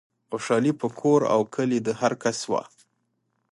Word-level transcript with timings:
خوشحالي 0.29 0.71
په 0.81 0.87
کور 0.99 1.21
و 1.41 1.43
کلي 1.55 1.79
د 1.83 1.89
هرکس 2.01 2.39
وه 2.51 2.61